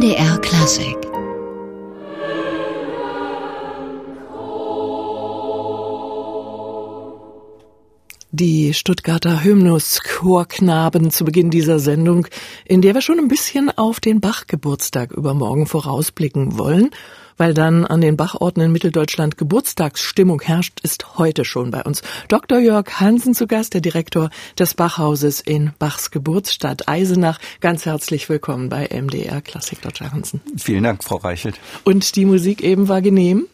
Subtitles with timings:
[0.00, 1.09] MDR Klassik
[8.40, 12.26] Die Stuttgarter Hymnus-Chorknaben zu Beginn dieser Sendung,
[12.64, 16.88] in der wir schon ein bisschen auf den Bach-Geburtstag übermorgen vorausblicken wollen.
[17.36, 22.60] Weil dann an den Bachorten in Mitteldeutschland Geburtstagsstimmung herrscht, ist heute schon bei uns Dr.
[22.60, 27.38] Jörg Hansen zu Gast, der Direktor des Bachhauses in Bachs Geburtsstadt Eisenach.
[27.60, 30.12] Ganz herzlich willkommen bei MDR Klassik, Dr.
[30.12, 30.40] Hansen.
[30.56, 31.60] Vielen Dank, Frau Reichelt.
[31.84, 33.48] Und die Musik eben war genehm?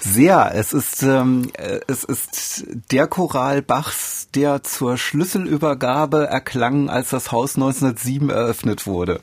[0.00, 0.52] Sehr.
[0.54, 7.32] Es ist, ähm, äh, es ist der Choral Bachs, der zur Schlüsselübergabe erklang, als das
[7.32, 9.20] Haus 1907 eröffnet wurde.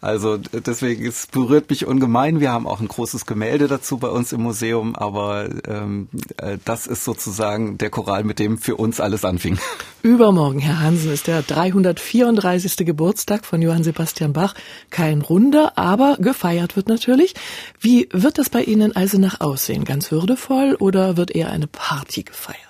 [0.00, 2.40] Also deswegen, es berührt mich ungemein.
[2.40, 6.86] Wir haben auch ein großes Gemälde dazu bei uns im Museum, aber ähm, äh, das
[6.86, 9.58] ist sozusagen der Choral, mit dem für uns alles anfing.
[10.02, 12.86] Übermorgen, Herr Hansen, ist der 334.
[12.86, 14.54] Geburtstag von Johann Sebastian Bach.
[14.90, 17.34] Kein Runder, aber gefeiert wird natürlich.
[17.80, 19.84] Wie wird das bei Ihnen in Eisenach aussehen?
[19.84, 22.67] Ganz würdevoll oder wird eher eine Party gefeiert?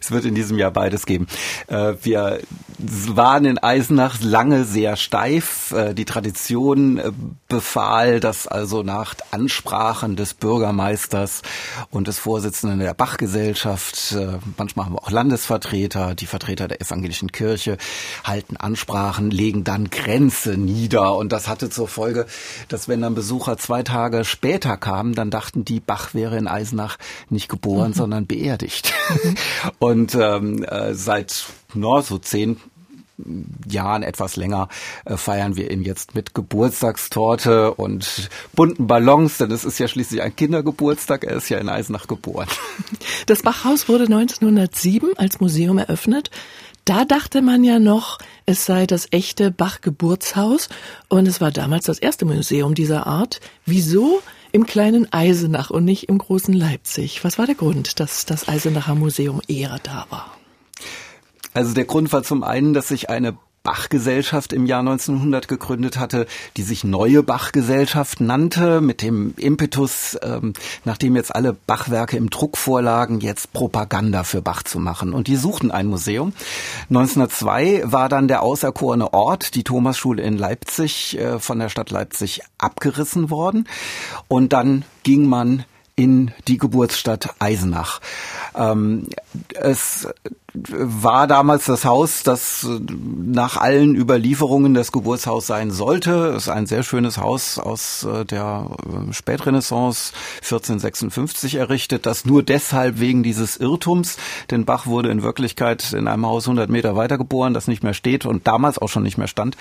[0.00, 1.26] Es wird in diesem Jahr beides geben.
[1.68, 2.40] Äh, wir
[2.78, 5.72] waren in Eisenach lange sehr steif.
[5.72, 7.12] Äh, die Tradition äh,
[7.48, 11.42] befahl, dass also nach Ansprachen des Bürgermeisters
[11.90, 14.16] und des Vorsitzenden der Bachgesellschaft,
[14.56, 17.78] manchmal haben wir auch Landesvertreter, die Vertreter der evangelischen Kirche,
[18.24, 21.14] halten Ansprachen, legen dann Grenze nieder.
[21.16, 22.26] Und das hatte zur Folge,
[22.68, 26.98] dass wenn dann Besucher zwei Tage später kamen, dann dachten die, Bach wäre in Eisenach
[27.30, 27.94] nicht geboren, mhm.
[27.94, 28.92] sondern beerdigt.
[29.78, 32.58] Und ähm, äh, seit no, so zehn
[33.68, 34.68] Jahren etwas länger
[35.04, 40.22] äh, feiern wir ihn jetzt mit Geburtstagstorte und bunten Ballons, denn es ist ja schließlich
[40.22, 41.24] ein Kindergeburtstag.
[41.24, 42.48] Er ist ja in Eisenach geboren.
[43.26, 46.30] Das Bachhaus wurde 1907 als Museum eröffnet.
[46.84, 50.68] Da dachte man ja noch, es sei das echte Bach-Geburtshaus
[51.08, 53.40] und es war damals das erste Museum dieser Art.
[53.64, 57.24] Wieso im kleinen Eisenach und nicht im großen Leipzig.
[57.24, 60.36] Was war der Grund, dass das Eisenacher Museum eher da war?
[61.54, 66.26] Also der Grund war zum einen, dass sich eine Bachgesellschaft im Jahr 1900 gegründet hatte,
[66.56, 70.52] die sich Neue Bachgesellschaft nannte, mit dem Impetus, ähm,
[70.84, 75.12] nachdem jetzt alle Bachwerke im Druck vorlagen, jetzt Propaganda für Bach zu machen.
[75.12, 76.32] Und die suchten ein Museum.
[76.90, 82.42] 1902 war dann der auserkorene Ort, die Thomasschule in Leipzig, äh, von der Stadt Leipzig
[82.58, 83.66] abgerissen worden.
[84.28, 85.64] Und dann ging man
[85.96, 88.00] in die Geburtsstadt Eisenach.
[88.54, 89.08] Ähm,
[89.54, 90.06] es
[90.68, 96.28] war damals das Haus, das nach allen Überlieferungen das Geburtshaus sein sollte.
[96.36, 102.42] Es ist ein sehr schönes Haus aus äh, der äh, Spätrenaissance 1456 errichtet, das nur
[102.42, 104.16] deshalb wegen dieses Irrtums,
[104.50, 107.94] denn Bach wurde in Wirklichkeit in einem Haus 100 Meter weiter geboren, das nicht mehr
[107.94, 109.56] steht und damals auch schon nicht mehr stand.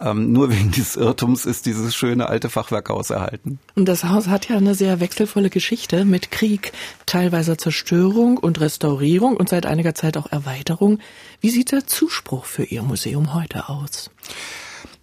[0.00, 3.58] Ähm, nur wegen dieses Irrtums ist dieses schöne alte Fachwerkhaus erhalten.
[3.74, 6.72] Und das Haus hat ja eine sehr wechselvolle Geschichte mit Krieg,
[7.06, 10.98] teilweise Zerstörung und Restaurierung und seit einiger Zeit auch auch Erweiterung.
[11.40, 14.10] Wie sieht der Zuspruch für Ihr Museum heute aus?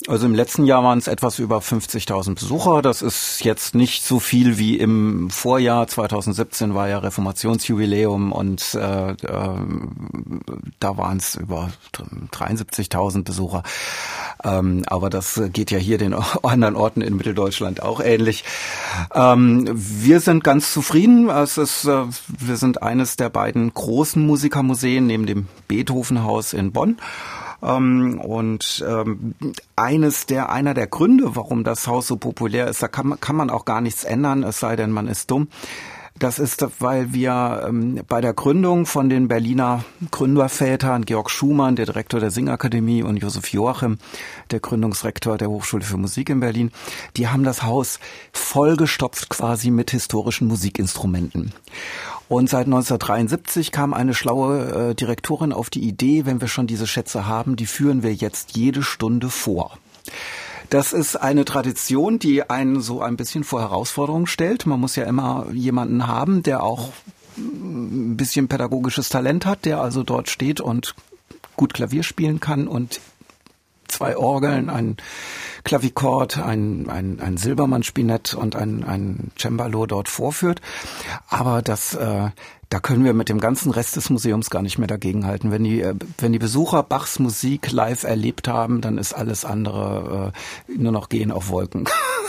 [0.07, 2.81] Also im letzten Jahr waren es etwas über 50.000 Besucher.
[2.81, 5.87] Das ist jetzt nicht so viel wie im Vorjahr.
[5.87, 9.15] 2017 war ja Reformationsjubiläum und äh, äh,
[10.79, 11.69] da waren es über
[12.33, 13.63] 73.000 Besucher.
[14.43, 18.43] Ähm, aber das geht ja hier den anderen Orten in Mitteldeutschland auch ähnlich.
[19.13, 21.29] Ähm, wir sind ganz zufrieden.
[21.29, 26.97] Es ist, äh, wir sind eines der beiden großen Musikermuseen neben dem Beethovenhaus in Bonn.
[27.63, 29.35] Ähm, und ähm,
[29.75, 33.35] eines der, einer der Gründe, warum das Haus so populär ist, da kann man, kann
[33.35, 35.47] man auch gar nichts ändern, es sei denn, man ist dumm.
[36.19, 41.87] Das ist, weil wir ähm, bei der Gründung von den Berliner Gründervätern, Georg Schumann, der
[41.87, 43.97] Direktor der Singakademie und Josef Joachim,
[44.51, 46.71] der Gründungsrektor der Hochschule für Musik in Berlin,
[47.17, 47.99] die haben das Haus
[48.31, 51.51] vollgestopft quasi mit historischen Musikinstrumenten.
[52.33, 56.87] Und seit 1973 kam eine schlaue äh, Direktorin auf die Idee, wenn wir schon diese
[56.87, 59.77] Schätze haben, die führen wir jetzt jede Stunde vor.
[60.71, 64.65] Das ist eine Tradition, die einen so ein bisschen vor Herausforderungen stellt.
[64.65, 66.89] Man muss ja immer jemanden haben, der auch
[67.37, 70.95] ein bisschen pädagogisches Talent hat, der also dort steht und
[71.55, 72.99] gut Klavier spielen kann und
[73.93, 74.97] zwei Orgeln, ein
[75.63, 80.61] Klavichord, ein, ein, ein Silbermann-Spinett und ein, ein Cembalo dort vorführt.
[81.29, 82.29] Aber das, äh,
[82.69, 85.51] da können wir mit dem ganzen Rest des Museums gar nicht mehr dagegenhalten.
[85.51, 90.33] Wenn die, äh, wenn die Besucher Bachs Musik live erlebt haben, dann ist alles andere
[90.67, 91.85] äh, nur noch gehen auf Wolken.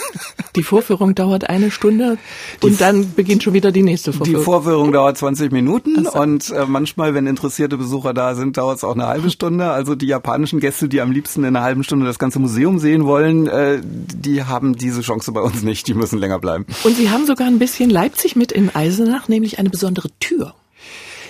[0.55, 2.17] Die Vorführung dauert eine Stunde
[2.61, 4.39] und die, dann beginnt schon wieder die nächste Vorführung.
[4.39, 6.13] Die Vorführung dauert 20 Minuten so.
[6.13, 9.69] und äh, manchmal, wenn interessierte Besucher da sind, dauert es auch eine halbe Stunde.
[9.71, 13.05] Also die japanischen Gäste, die am liebsten in einer halben Stunde das ganze Museum sehen
[13.05, 15.87] wollen, äh, die haben diese Chance bei uns nicht.
[15.87, 16.65] Die müssen länger bleiben.
[16.83, 20.53] Und Sie haben sogar ein bisschen Leipzig mit in Eisenach, nämlich eine besondere Tür.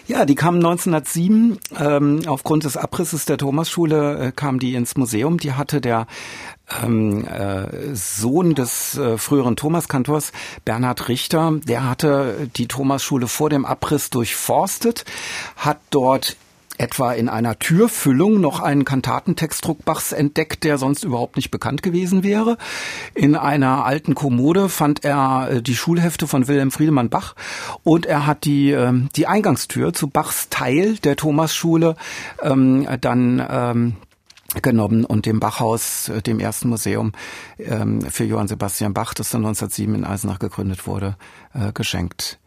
[0.07, 5.39] Ja, die kamen 1907 ähm, aufgrund des Abrisses der Thomasschule äh, kam die ins Museum.
[5.39, 6.05] Die hatte der
[6.83, 10.31] ähm, äh, Sohn des äh, früheren Thomaskantors
[10.63, 11.53] Bernhard Richter.
[11.63, 15.05] Der hatte die Thomasschule vor dem Abriss durchforstet,
[15.55, 16.37] hat dort
[16.77, 22.23] etwa in einer Türfüllung noch einen Kantatentextdruck Bachs entdeckt, der sonst überhaupt nicht bekannt gewesen
[22.23, 22.57] wäre.
[23.13, 27.35] In einer alten Kommode fand er äh, die Schulhefte von Wilhelm Friedemann Bach
[27.83, 31.95] und er hat die, ähm, die Eingangstür zu Bachs Teil der Thomasschule
[32.41, 33.95] ähm, dann ähm,
[34.61, 37.11] genommen und dem Bachhaus, äh, dem ersten Museum
[38.09, 41.15] für Johann Sebastian Bach, das dann 1907 in Eisenach gegründet wurde,
[41.53, 42.39] äh, geschenkt.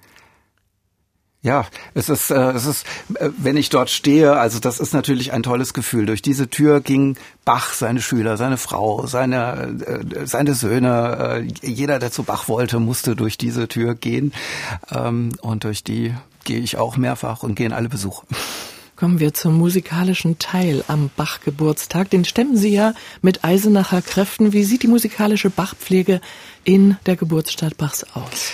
[1.41, 5.45] Ja, es ist, äh, es ist, wenn ich dort stehe, also das ist natürlich ein
[5.45, 6.05] tolles Gefühl.
[6.05, 9.77] Durch diese Tür ging Bach, seine Schüler, seine Frau, seine,
[10.25, 14.33] seine Söhne, jeder, der zu Bach wollte, musste durch diese Tür gehen.
[14.91, 16.13] Ähm, und durch die
[16.43, 18.27] gehe ich auch mehrfach und gehen alle Besuche.
[18.99, 22.11] Kommen wir zum musikalischen Teil am Bach-Geburtstag.
[22.11, 24.53] Den stemmen Sie ja mit Eisenacher Kräften.
[24.53, 26.21] Wie sieht die musikalische Bachpflege
[26.65, 28.51] in der Geburtsstadt Bachs aus?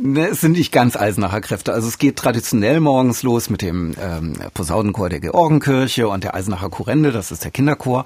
[0.00, 1.72] Ne, es sind nicht ganz Eisenacher Kräfte.
[1.72, 6.70] Also es geht traditionell morgens los mit dem ähm, Posaunenchor der Georgenkirche und der Eisenacher
[6.70, 8.04] Kurrende, das ist der Kinderchor.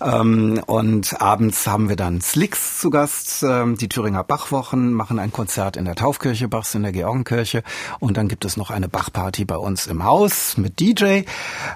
[0.00, 3.44] Ähm, und abends haben wir dann Slicks zu Gast.
[3.48, 7.62] Ähm, die Thüringer Bachwochen machen ein Konzert in der Taufkirche Bachs in der Georgenkirche.
[7.98, 11.22] Und dann gibt es noch eine Bachparty bei uns im Haus mit DJ.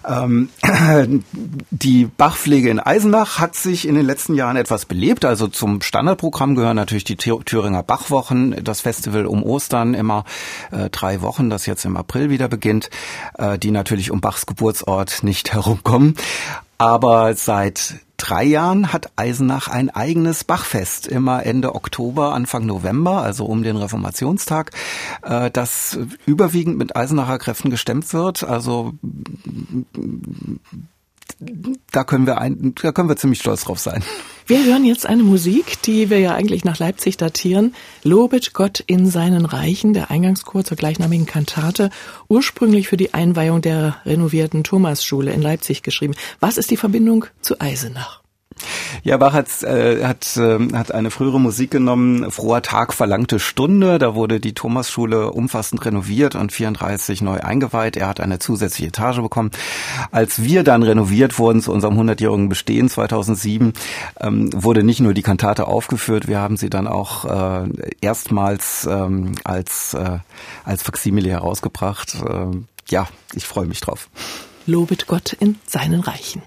[0.06, 0.50] Ähm,
[1.70, 5.24] die Bachpflege in Eisenach hat sich in den letzten Jahren etwas belebt.
[5.24, 10.24] Also zum Standardprogramm gehören natürlich die Thüringer Bachwochen, das Festival um Ostern immer
[10.70, 12.90] äh, drei Wochen, das jetzt im April wieder beginnt,
[13.38, 16.16] äh, die natürlich um Bachs Geburtsort nicht herumkommen.
[16.78, 23.46] Aber seit drei Jahren hat Eisenach ein eigenes Bachfest, immer Ende Oktober, Anfang November, also
[23.46, 24.72] um den Reformationstag,
[25.22, 28.44] äh, das überwiegend mit Eisenacher Kräften gestemmt wird.
[28.44, 28.92] Also
[31.92, 34.02] da können wir ein, da können wir ziemlich stolz drauf sein.
[34.46, 37.74] Wir hören jetzt eine Musik, die wir ja eigentlich nach Leipzig datieren.
[38.04, 41.90] Lobet Gott in seinen Reichen, der Eingangschor zur gleichnamigen Kantate,
[42.28, 46.14] ursprünglich für die Einweihung der renovierten Thomasschule in Leipzig geschrieben.
[46.38, 48.22] Was ist die Verbindung zu Eisenach?
[49.02, 53.98] Ja, Bach hat, äh, hat, äh, hat eine frühere Musik genommen, Froher Tag verlangte Stunde.
[53.98, 57.96] Da wurde die Thomasschule umfassend renoviert und 34 neu eingeweiht.
[57.96, 59.50] Er hat eine zusätzliche Etage bekommen.
[60.10, 63.74] Als wir dann renoviert wurden zu unserem 100-jährigen Bestehen 2007,
[64.20, 67.68] ähm, wurde nicht nur die Kantate aufgeführt, wir haben sie dann auch äh,
[68.00, 70.18] erstmals ähm, als, äh,
[70.64, 72.16] als Faximile herausgebracht.
[72.24, 72.56] Äh,
[72.88, 74.08] ja, ich freue mich drauf.
[74.66, 76.42] Lobet Gott in seinen Reichen.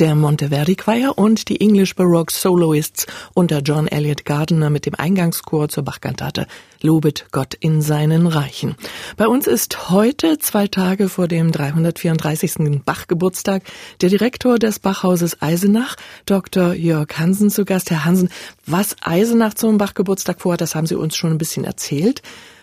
[0.00, 5.68] Der Monteverdi Choir und die English Baroque Soloists unter John Elliott Gardiner mit dem Eingangschor
[5.68, 6.46] zur Bachkantate
[6.80, 8.76] Lobet Gott in seinen Reichen.
[9.18, 12.82] Bei uns ist heute, zwei Tage vor dem 334.
[12.82, 13.62] Bachgeburtstag,
[14.00, 16.72] der Direktor des Bachhauses Eisenach, Dr.
[16.72, 17.90] Jörg Hansen, zu Gast.
[17.90, 18.30] Herr Hansen,
[18.64, 22.22] was Eisenach zum Bachgeburtstag vorhat, das haben Sie uns schon ein bisschen erzählt.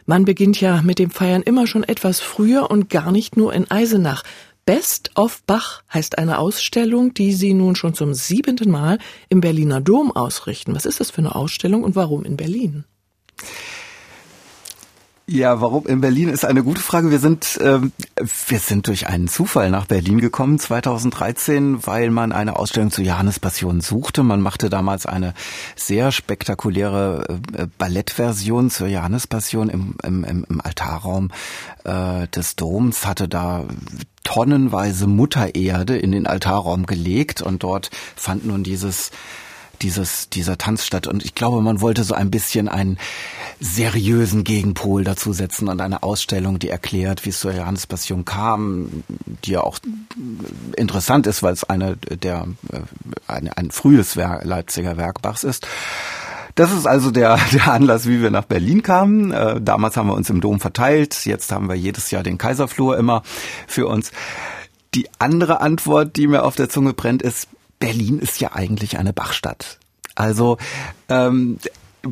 [0.09, 3.69] Man beginnt ja mit dem Feiern immer schon etwas früher und gar nicht nur in
[3.69, 4.23] Eisenach.
[4.67, 9.79] Best of Bach heißt eine Ausstellung, die Sie nun schon zum siebenten Mal im Berliner
[9.79, 10.75] Dom ausrichten.
[10.75, 12.83] Was ist das für eine Ausstellung und warum in Berlin?
[15.29, 17.11] Ja, warum in Berlin ist eine gute Frage.
[17.11, 17.91] Wir sind ähm,
[18.47, 23.37] wir sind durch einen Zufall nach Berlin gekommen 2013, weil man eine Ausstellung zu Johannes
[23.37, 24.23] Passion suchte.
[24.23, 25.33] Man machte damals eine
[25.75, 31.31] sehr spektakuläre äh, Ballettversion zur Johannes Passion im, im, im Altarraum
[31.83, 33.65] äh, des Doms, hatte da
[34.23, 39.11] tonnenweise Muttererde in den Altarraum gelegt und dort fand nun dieses
[39.81, 41.07] dieses, dieser Tanz statt.
[41.07, 42.97] Und ich glaube, man wollte so ein bisschen einen
[43.59, 49.03] seriösen Gegenpol dazu setzen und eine Ausstellung, die erklärt, wie es zur Johannespassion kam,
[49.45, 49.79] die ja auch
[50.75, 52.79] interessant ist, weil es eine der, äh,
[53.27, 55.67] eine, ein frühes Werk, Leipziger Werk Bachs ist.
[56.57, 59.31] Das ist also der, der Anlass, wie wir nach Berlin kamen.
[59.31, 61.25] Äh, damals haben wir uns im Dom verteilt.
[61.25, 63.23] Jetzt haben wir jedes Jahr den Kaiserflur immer
[63.67, 64.11] für uns.
[64.95, 67.47] Die andere Antwort, die mir auf der Zunge brennt, ist,
[67.79, 69.77] Berlin ist ja eigentlich eine Bachstadt.
[70.15, 70.57] Also
[71.09, 71.59] ähm,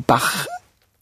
[0.06, 0.46] Bach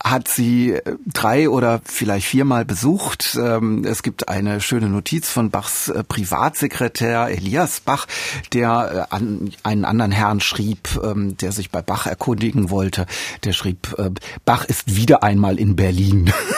[0.04, 3.38] hat sie drei oder vielleicht viermal besucht.
[3.40, 8.06] Ähm, es gibt eine schöne Notiz von Bachs äh, Privatsekretär Elias Bach,
[8.52, 13.06] der äh, an einen anderen Herrn schrieb, ähm, der sich bei Bach erkundigen wollte.
[13.44, 14.11] Der schrieb, äh,
[14.44, 16.30] Bach ist wieder einmal in Berlin.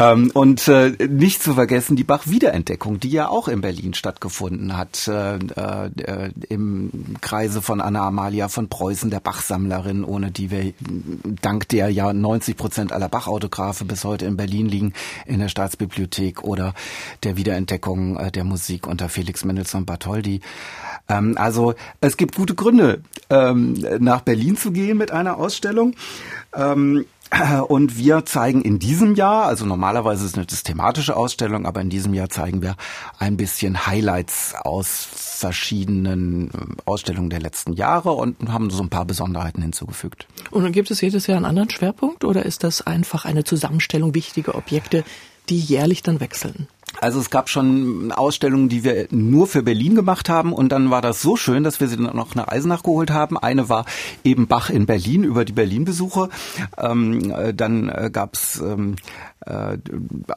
[0.00, 5.06] Ähm, und äh, nicht zu vergessen die Bach-Wiederentdeckung, die ja auch in Berlin stattgefunden hat,
[5.08, 10.72] äh, äh, im Kreise von Anna Amalia von Preußen, der Bach-Sammlerin, ohne die wir
[11.42, 14.94] dank der ja 90 Prozent aller Bach-Autographe bis heute in Berlin liegen,
[15.26, 16.72] in der Staatsbibliothek oder
[17.22, 20.40] der Wiederentdeckung äh, der Musik unter Felix Mendelssohn Bartholdy.
[21.10, 25.94] Ähm, also es gibt gute Gründe, ähm, nach Berlin zu gehen mit einer Ausstellung.
[26.54, 27.04] Ähm,
[27.68, 31.88] und wir zeigen in diesem Jahr, also normalerweise ist es eine thematische Ausstellung, aber in
[31.88, 32.76] diesem Jahr zeigen wir
[33.18, 36.52] ein bisschen Highlights aus verschiedenen äh,
[36.84, 40.26] Ausstellungen der letzten Jahre und haben so ein paar Besonderheiten hinzugefügt.
[40.50, 44.14] Und dann gibt es jedes Jahr einen anderen Schwerpunkt oder ist das einfach eine Zusammenstellung
[44.14, 45.04] wichtiger Objekte,
[45.48, 46.68] die jährlich dann wechseln?
[46.98, 51.02] Also es gab schon Ausstellungen, die wir nur für Berlin gemacht haben und dann war
[51.02, 53.38] das so schön, dass wir sie dann noch nach Eisenach geholt haben.
[53.38, 53.84] Eine war
[54.24, 56.28] eben Bach in Berlin über die Berlin-Besuche.
[56.78, 58.96] Ähm, äh, dann äh, gab es ähm,
[59.46, 59.78] äh,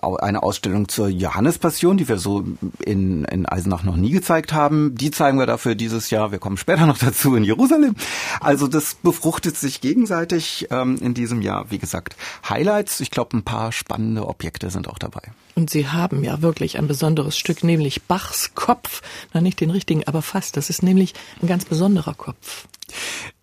[0.02, 2.46] eine Ausstellung zur Johannespassion, die wir so
[2.86, 4.96] in, in Eisenach noch nie gezeigt haben.
[4.96, 6.32] Die zeigen wir dafür dieses Jahr.
[6.32, 7.96] Wir kommen später noch dazu in Jerusalem.
[8.40, 11.70] Also das befruchtet sich gegenseitig ähm, in diesem Jahr.
[11.70, 12.16] Wie gesagt,
[12.48, 13.02] Highlights.
[13.02, 15.22] Ich glaube, ein paar spannende Objekte sind auch dabei.
[15.56, 19.02] Und Sie haben ja wirklich ein besonderes Stück, nämlich Bachs Kopf.
[19.34, 20.58] Na, nicht den richtigen, aber fast.
[20.58, 22.68] Das ist nämlich ein ganz besonderer Kopf.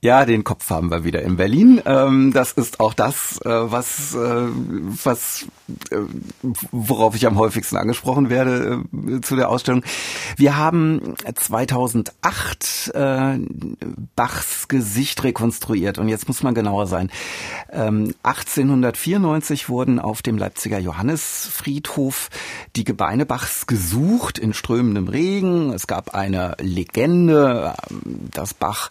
[0.03, 1.83] Ja, den Kopf haben wir wieder in Berlin.
[1.85, 4.47] Ähm, das ist auch das, äh, was, äh,
[5.05, 5.47] was,
[5.91, 5.97] äh,
[6.73, 8.83] worauf ich am häufigsten angesprochen werde
[9.21, 9.85] zu der Ausstellung.
[10.37, 12.93] Wir haben 2008
[14.17, 17.11] Bachs Gesicht rekonstruiert und jetzt muss man genauer sein.
[17.71, 22.31] 1894 ähm, wurden auf dem Leipziger Johannesfriedhof
[22.75, 25.73] die Gebeine Bachs gesucht in strömendem Regen.
[25.73, 27.75] Es gab eine Legende,
[28.33, 28.91] dass Bach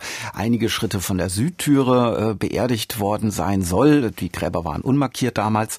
[0.50, 4.10] einige Schritte von der Südtüre äh, beerdigt worden sein soll.
[4.10, 5.78] Die Gräber waren unmarkiert damals.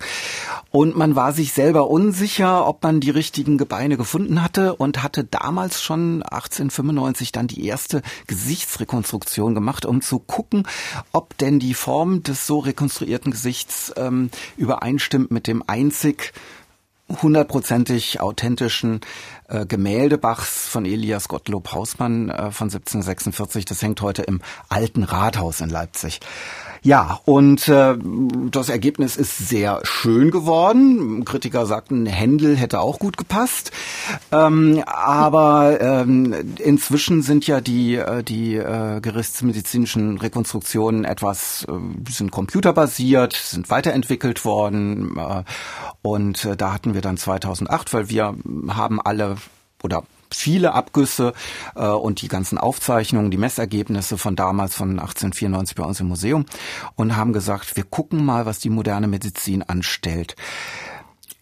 [0.71, 5.25] Und man war sich selber unsicher, ob man die richtigen Gebeine gefunden hatte und hatte
[5.25, 10.69] damals schon 1895 dann die erste Gesichtsrekonstruktion gemacht, um zu gucken,
[11.11, 16.33] ob denn die Form des so rekonstruierten Gesichts ähm, übereinstimmt mit dem einzig
[17.23, 19.01] hundertprozentig authentischen
[19.49, 23.65] äh, Gemälde Bachs von Elias Gottlob Hausmann äh, von 1746.
[23.65, 26.21] Das hängt heute im alten Rathaus in Leipzig.
[26.83, 27.97] Ja, und äh,
[28.51, 31.25] das Ergebnis ist sehr schön geworden.
[31.27, 33.71] Kritiker sagten, Händel hätte auch gut gepasst.
[34.33, 42.31] Ähm, aber ähm, inzwischen sind ja die, äh, die äh, gerichtsmedizinischen Rekonstruktionen etwas, äh, sind
[42.31, 45.19] computerbasiert, sind weiterentwickelt worden.
[45.19, 45.43] Äh,
[46.01, 48.35] und äh, da hatten wir dann 2008, weil wir
[48.69, 49.37] haben alle
[49.83, 51.33] oder viele Abgüsse
[51.75, 56.47] äh, und die ganzen Aufzeichnungen, die Messergebnisse von damals, von 1894 bei uns im Museum
[56.97, 60.37] und haben gesagt, wir gucken mal, was die moderne Medizin anstellt.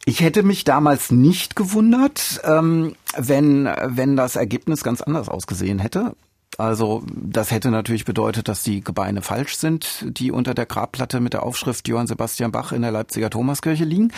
[0.04, 6.14] Ich hätte mich damals nicht gewundert, ähm, wenn, wenn das Ergebnis ganz anders ausgesehen hätte.
[6.56, 11.34] Also das hätte natürlich bedeutet, dass die Gebeine falsch sind, die unter der Grabplatte mit
[11.34, 14.12] der Aufschrift Johann Sebastian Bach in der Leipziger Thomaskirche liegen.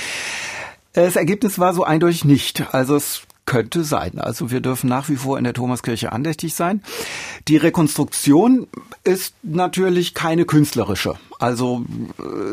[0.93, 2.73] Das Ergebnis war so eindeutig nicht.
[2.73, 4.21] Also es könnte sein.
[4.21, 6.83] Also wir dürfen nach wie vor in der Thomaskirche andächtig sein.
[7.49, 8.69] Die Rekonstruktion
[9.03, 11.17] ist natürlich keine künstlerische.
[11.41, 11.85] Also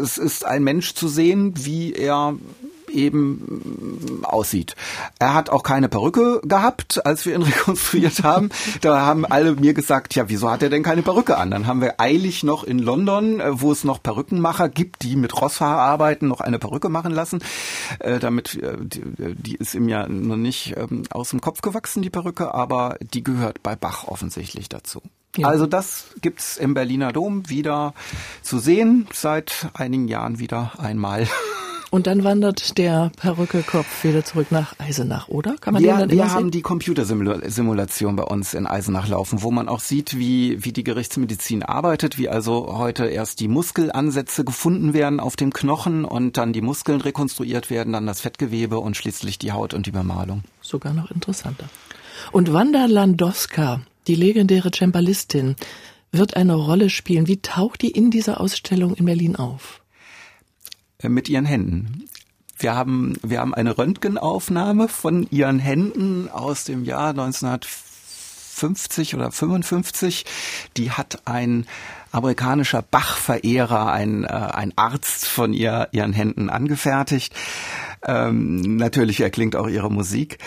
[0.02, 2.34] es ist ein Mensch zu sehen, wie er
[2.98, 4.76] eben aussieht.
[5.20, 8.50] Er hat auch keine Perücke gehabt, als wir ihn rekonstruiert haben.
[8.82, 11.52] Da haben alle mir gesagt, ja, wieso hat er denn keine Perücke an?
[11.52, 15.40] Dann haben wir eilig noch in London, äh, wo es noch Perückenmacher gibt, die mit
[15.40, 17.40] Rosshaar arbeiten, noch eine Perücke machen lassen,
[18.00, 22.10] äh, damit äh, die ist ihm ja noch nicht ähm, aus dem Kopf gewachsen, die
[22.10, 25.02] Perücke, aber die gehört bei Bach offensichtlich dazu.
[25.38, 25.48] Ja.
[25.48, 27.94] Also das gibt's im Berliner Dom wieder
[28.42, 31.28] zu sehen, seit einigen Jahren wieder einmal.
[31.98, 35.56] Und dann wandert der Perückekopf wieder zurück nach Eisenach, oder?
[35.58, 36.52] Kann man ja, den dann wir haben sehen?
[36.52, 41.64] die Computersimulation bei uns in Eisenach laufen, wo man auch sieht, wie, wie die Gerichtsmedizin
[41.64, 46.62] arbeitet, wie also heute erst die Muskelansätze gefunden werden auf dem Knochen und dann die
[46.62, 50.44] Muskeln rekonstruiert werden, dann das Fettgewebe und schließlich die Haut und die Bemalung.
[50.62, 51.68] Sogar noch interessanter.
[52.32, 55.56] Und Wanda Landowska, die legendäre Cembalistin,
[56.12, 57.26] wird eine Rolle spielen.
[57.26, 59.82] Wie taucht die in dieser Ausstellung in Berlin auf?
[61.02, 62.06] Äh, mit ihren Händen.
[62.58, 70.26] Wir haben, wir haben eine Röntgenaufnahme von ihren Händen aus dem Jahr 1950 oder 55.
[70.76, 71.68] Die hat ein
[72.12, 77.32] amerikanischer Bach-Verehrer, ein, äh, ein Arzt von ihr, ihren Händen angefertigt.
[78.04, 80.40] Ähm, natürlich erklingt auch ihre Musik.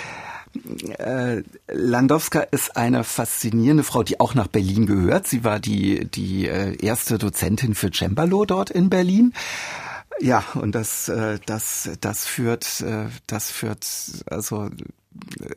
[0.99, 5.29] Äh, Landowska ist eine faszinierende Frau, die auch nach Berlin gehört.
[5.29, 9.33] Sie war die, die äh, erste Dozentin für Cembalo dort in Berlin.
[10.21, 13.87] Ja, und das, äh, das, das führt, äh, das führt,
[14.27, 15.55] also, äh,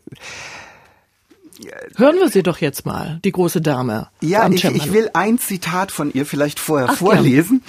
[1.97, 4.07] Hören wir sie doch jetzt mal, die große Dame.
[4.21, 7.61] Ja, ich, ich, will ein Zitat von ihr vielleicht vorher Ach, vorlesen.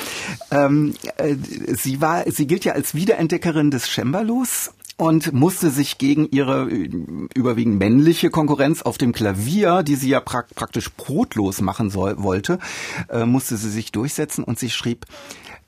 [0.50, 1.36] Ähm, äh,
[1.74, 6.88] sie war, sie gilt ja als Wiederentdeckerin des Cembalos und musste sich gegen ihre äh,
[7.34, 12.58] überwiegend männliche Konkurrenz auf dem Klavier, die sie ja pra praktisch brotlos machen soll, wollte,
[13.10, 15.04] äh, musste sie sich durchsetzen und sie schrieb,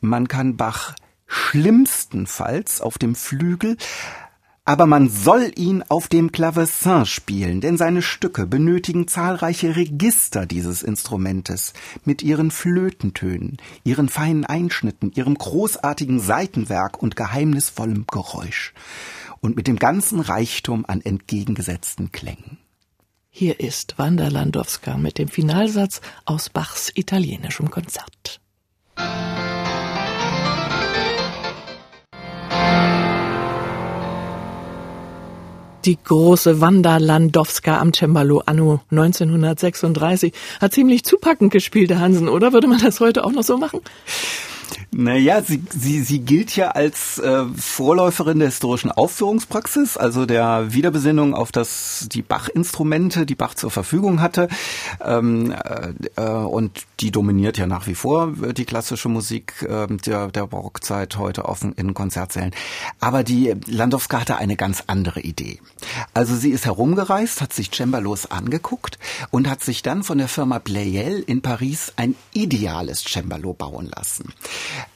[0.01, 0.95] man kann Bach
[1.27, 3.77] schlimmstenfalls auf dem Flügel
[4.69, 10.83] aber man soll ihn auf dem Clavecin spielen, denn seine Stücke benötigen zahlreiche Register dieses
[10.83, 11.73] Instrumentes
[12.05, 18.75] mit ihren Flötentönen, ihren feinen Einschnitten, ihrem großartigen Seitenwerk und geheimnisvollem Geräusch
[19.41, 22.59] und mit dem ganzen Reichtum an entgegengesetzten Klängen.
[23.31, 28.41] Hier ist Wanda Landowska mit dem Finalsatz aus Bachs italienischem Konzert.
[35.87, 40.33] Die große Wanda Landowska am Cembalo anno 1936.
[40.61, 42.53] Hat ziemlich zupackend gespielt, der Hansen, oder?
[42.53, 43.81] Würde man das heute auch noch so machen?
[44.91, 51.35] Naja, sie, sie, sie gilt ja als äh, Vorläuferin der historischen Aufführungspraxis, also der Wiederbesinnung
[51.35, 54.49] auf das die Bach-Instrumente, die Bach zur Verfügung hatte.
[55.05, 59.87] Ähm, äh, äh und die dominiert ja nach wie vor äh, die klassische Musik äh,
[59.87, 62.53] der, der Barockzeit heute offen in Konzertsälen.
[63.01, 65.61] Aber die Landowska hatte eine ganz andere Idee.
[66.15, 68.99] Also sie ist herumgereist, hat sich Cembalos angeguckt
[69.31, 74.33] und hat sich dann von der Firma Pleyel in Paris ein ideales Cembalo bauen lassen.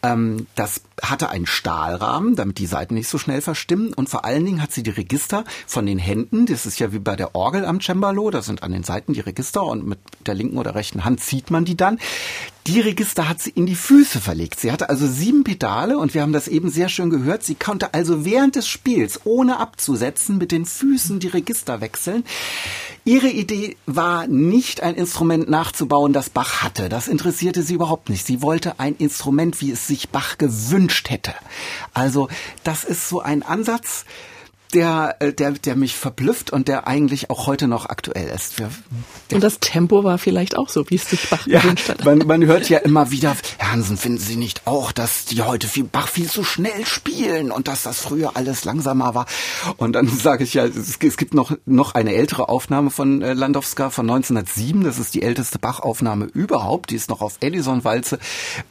[0.03, 3.93] Ähm, das hatte einen Stahlrahmen, damit die Seiten nicht so schnell verstimmen.
[3.93, 6.99] Und vor allen Dingen hat sie die Register von den Händen, das ist ja wie
[6.99, 10.35] bei der Orgel am Cembalo, da sind an den Seiten die Register und mit der
[10.35, 11.99] linken oder rechten Hand zieht man die dann.
[12.71, 14.61] Die Register hat sie in die Füße verlegt.
[14.61, 17.43] Sie hatte also sieben Pedale und wir haben das eben sehr schön gehört.
[17.43, 22.23] Sie konnte also während des Spiels, ohne abzusetzen, mit den Füßen die Register wechseln.
[23.05, 26.89] Ihre Idee war nicht ein Instrument nachzubauen, das Bach hatte.
[26.89, 28.25] Das interessierte sie überhaupt nicht.
[28.25, 31.35] Sie wollte ein Instrument, wie es sich Bach gewünscht hätte.
[31.93, 32.29] Also
[32.63, 34.05] das ist so ein Ansatz,
[34.75, 38.59] der, äh, der, der mich verblüfft und der eigentlich auch heute noch aktuell ist.
[38.59, 38.71] Der,
[39.33, 42.05] und das Tempo war vielleicht auch so, wie es sich Bach ja, gewünscht hat.
[42.05, 45.69] Man, man hört ja immer wieder, Herr Hansen, finden Sie nicht auch, dass die heute
[45.69, 49.27] viel Bach viel zu schnell spielen und dass das früher alles langsamer war?
[49.77, 53.33] Und dann sage ich ja, es, es, gibt noch, noch eine ältere Aufnahme von äh,
[53.33, 54.85] Landowska von 1907.
[54.85, 56.91] Das ist die älteste Bach-Aufnahme überhaupt.
[56.91, 58.19] Die ist noch auf Edison-Walze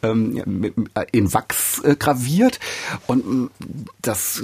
[0.04, 2.60] ähm, äh, in Wachs äh, graviert.
[3.08, 3.50] Und
[4.02, 4.44] das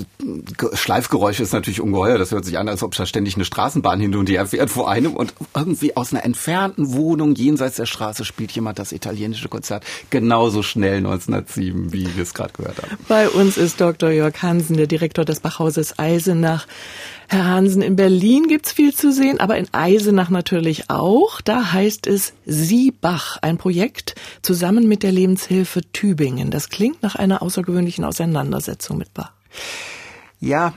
[0.74, 2.18] Schleifgeräusch ist natürlich ungeheuer.
[2.18, 4.90] Das hört sich an, als ob da ständig eine Straßenbahn hin und her fährt vor
[4.90, 9.86] einem und irgendwie aus einer entfernten Wohnung jenseits der Straße spielt jemand das italienische Konzert
[10.10, 12.98] genauso schnell 1907, wie wir es gerade gehört haben.
[13.08, 14.10] Bei uns ist Dr.
[14.10, 16.68] Jörg Hansen, der Direktor des Bachhauses Eisenach.
[17.28, 21.42] Herr Hansen, in Berlin gibt's viel zu sehen, aber in Eisenach natürlich auch.
[21.42, 26.52] Da heißt es Sie Bach, ein Projekt zusammen mit der Lebenshilfe Tübingen.
[26.52, 29.32] Das klingt nach einer außergewöhnlichen Auseinandersetzung mit Bach.
[30.40, 30.74] Ja,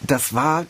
[0.00, 0.66] das war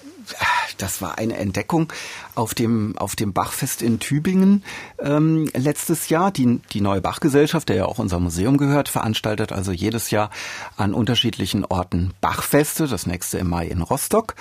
[0.77, 1.93] das war eine Entdeckung
[2.35, 4.63] auf dem auf dem Bachfest in Tübingen
[5.01, 6.31] ähm, letztes Jahr.
[6.31, 10.31] Die die neue Bachgesellschaft, der ja auch unser Museum gehört, veranstaltet also jedes Jahr
[10.77, 12.87] an unterschiedlichen Orten Bachfeste.
[12.87, 14.35] Das nächste im Mai in Rostock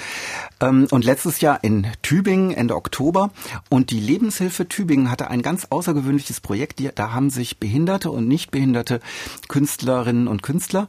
[0.60, 3.32] ähm, und letztes Jahr in Tübingen Ende Oktober.
[3.70, 6.82] Und die Lebenshilfe Tübingen hatte ein ganz außergewöhnliches Projekt.
[6.96, 9.00] Da haben sich behinderte und nicht behinderte
[9.48, 10.88] Künstlerinnen und Künstler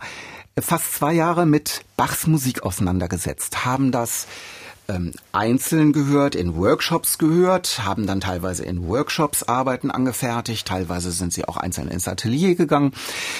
[0.62, 4.26] fast zwei Jahre mit Bachs Musik auseinandergesetzt, haben das
[4.88, 11.32] ähm, einzeln gehört, in Workshops gehört, haben dann teilweise in Workshops Arbeiten angefertigt, teilweise sind
[11.32, 12.92] sie auch einzeln ins Atelier gegangen,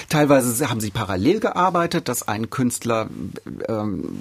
[0.09, 3.09] teilweise haben sie parallel gearbeitet, dass ein Künstler
[3.67, 4.19] ähm,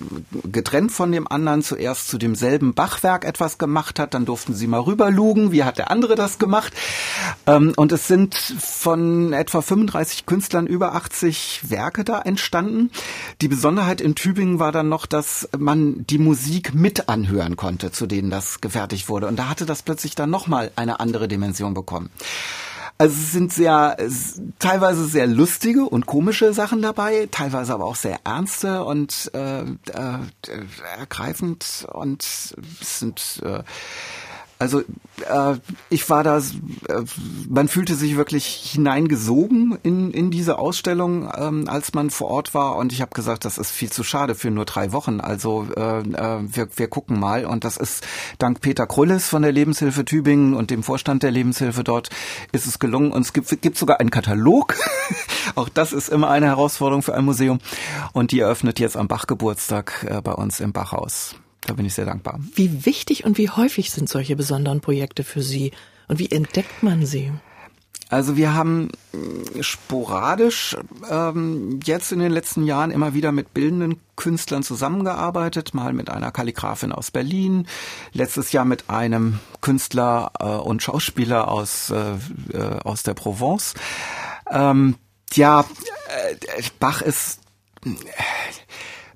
[0.50, 4.80] getrennt von dem anderen zuerst zu demselben Bachwerk etwas gemacht hat, dann durften sie mal
[4.80, 6.72] rüberlugen, wie hat der andere das gemacht.
[7.46, 12.90] Ähm, und es sind von etwa 35 Künstlern über 80 Werke da entstanden.
[13.42, 18.06] Die Besonderheit in Tübingen war dann noch, dass man die Musik mit anhören konnte, zu
[18.06, 19.26] denen das gefertigt wurde.
[19.26, 22.10] Und da hatte das plötzlich dann nochmal eine andere Dimension bekommen.
[23.00, 23.96] Also es sind sehr,
[24.58, 30.18] teilweise sehr lustige und komische Sachen dabei, teilweise aber auch sehr ernste und äh, äh,
[30.98, 33.62] ergreifend und es sind äh,
[34.58, 35.54] Also äh,
[35.88, 36.42] ich war da, äh,
[37.48, 42.76] man fühlte sich wirklich hineingesogen in, in diese Ausstellung, ähm, als man vor Ort war.
[42.76, 45.20] Und ich habe gesagt, das ist viel zu schade für nur drei Wochen.
[45.20, 47.44] Also äh, äh, wir, wir gucken mal.
[47.44, 48.04] Und das ist
[48.38, 52.10] dank Peter Krulles von der Lebenshilfe Tübingen und dem Vorstand der Lebenshilfe dort
[52.50, 53.12] ist es gelungen.
[53.12, 54.74] Und es gibt, gibt sogar einen Katalog.
[55.54, 57.60] Auch das ist immer eine Herausforderung für ein Museum.
[58.12, 61.36] Und die eröffnet jetzt am Bachgeburtstag äh, bei uns im Bachhaus.
[61.62, 62.40] Da bin ich sehr dankbar.
[62.54, 65.72] Wie wichtig und wie häufig sind solche besonderen Projekte für Sie?
[66.08, 67.30] Und wie entdeckt man sie?
[68.10, 70.76] Also wir haben äh, sporadisch
[71.10, 76.32] ähm, jetzt in den letzten Jahren immer wieder mit bildenden Künstlern zusammengearbeitet, mal mit einer
[76.32, 77.66] Kalligrafin aus Berlin,
[78.12, 82.14] letztes Jahr mit einem Künstler äh, und Schauspieler aus, äh,
[82.54, 83.74] äh, aus der Provence.
[84.50, 84.94] Ähm,
[85.34, 87.40] ja, äh, Bach ist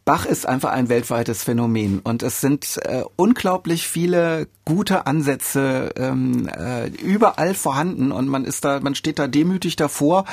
[0.05, 6.49] Bach ist einfach ein weltweites Phänomen und es sind äh, unglaublich viele gute Ansätze ähm,
[6.49, 10.25] äh, überall vorhanden und man ist da, man steht da demütig davor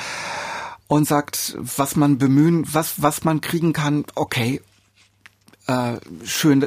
[0.88, 4.04] und sagt, was man bemühen, was was man kriegen kann.
[4.16, 4.60] Okay,
[5.68, 6.66] äh, schön.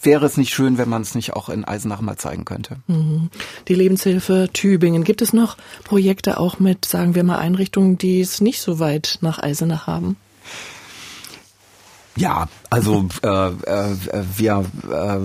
[0.00, 2.76] Wäre es nicht schön, wenn man es nicht auch in Eisenach mal zeigen könnte?
[2.86, 3.30] Mhm.
[3.66, 5.02] Die Lebenshilfe Tübingen.
[5.02, 9.18] Gibt es noch Projekte auch mit, sagen wir mal, Einrichtungen, die es nicht so weit
[9.22, 10.16] nach Eisenach haben?
[12.16, 13.96] Ja, also äh, äh,
[14.36, 15.18] wir äh,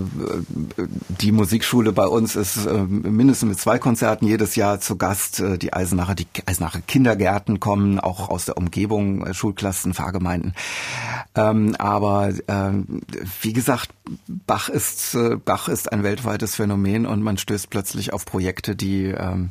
[1.20, 5.40] die Musikschule bei uns ist äh, mindestens mit zwei Konzerten jedes Jahr zu Gast.
[5.40, 10.54] Äh, die Eisenacher, die Eisenacher Kindergärten kommen auch aus der Umgebung, äh, Schulklassen, Fahrgemeinden.
[11.34, 12.72] Ähm, aber äh,
[13.40, 13.90] wie gesagt,
[14.28, 19.06] Bach ist äh, Bach ist ein weltweites Phänomen und man stößt plötzlich auf Projekte, die
[19.06, 19.50] ähm,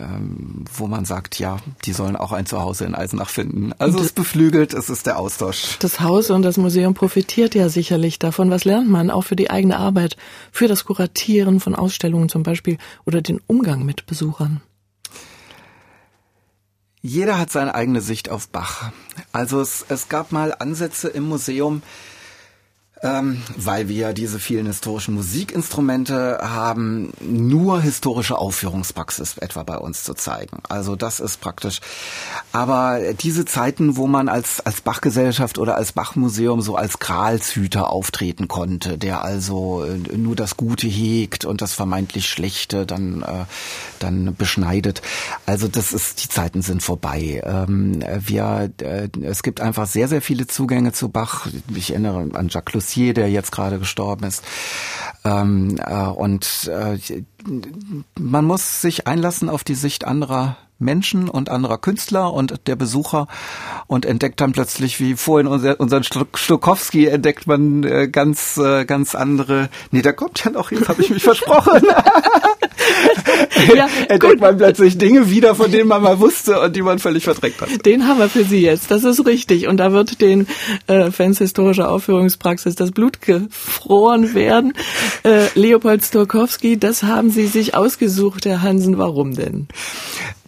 [0.00, 3.72] ähm, wo man sagt, ja, die sollen auch ein Zuhause in Eisenach finden.
[3.78, 5.78] Also es beflügelt, es ist der Austausch.
[5.80, 8.50] Das Haus und das Museum profitiert ja sicherlich davon.
[8.50, 10.16] Was lernt man auch für die eigene Arbeit,
[10.50, 14.62] für das Kuratieren von Ausstellungen zum Beispiel oder den Umgang mit Besuchern?
[17.02, 18.90] Jeder hat seine eigene Sicht auf Bach.
[19.32, 21.82] Also es, es gab mal Ansätze im Museum,
[23.02, 30.14] ähm, weil wir diese vielen historischen Musikinstrumente haben, nur historische Aufführungspraxis etwa bei uns zu
[30.14, 30.58] zeigen.
[30.68, 31.80] Also das ist praktisch.
[32.52, 38.48] Aber diese Zeiten, wo man als, als Bachgesellschaft oder als Bachmuseum so als Gralshüter auftreten
[38.48, 43.44] konnte, der also äh, nur das Gute hegt und das vermeintlich Schlechte dann, äh,
[43.98, 45.00] dann beschneidet.
[45.46, 47.42] Also das ist, die Zeiten sind vorbei.
[47.44, 51.46] Ähm, wir, äh, es gibt einfach sehr, sehr viele Zugänge zu Bach.
[51.74, 54.42] Ich erinnere an Jacques der jetzt gerade gestorben ist.
[55.24, 56.98] Ähm, äh, und äh,
[58.18, 63.28] man muss sich einlassen auf die Sicht anderer Menschen und anderer Künstler und der Besucher
[63.86, 69.14] und entdeckt dann plötzlich, wie vorhin unser, unseren Stokowski, entdeckt man äh, ganz, äh, ganz
[69.14, 69.68] andere.
[69.90, 71.82] Nee, da kommt ja noch, jetzt habe ich mich versprochen.
[73.74, 77.24] ja, entdeckt man plötzlich Dinge wieder, von denen man mal wusste und die man völlig
[77.24, 77.86] verdrängt hat.
[77.86, 79.68] Den haben wir für Sie jetzt, das ist richtig.
[79.68, 80.46] Und da wird den
[80.86, 84.72] äh, Fans historischer Aufführungspraxis das Blut gefroren werden.
[85.24, 88.98] Äh, Leopold Stokowski, das haben Sie sich ausgesucht, Herr Hansen.
[88.98, 89.68] Warum denn?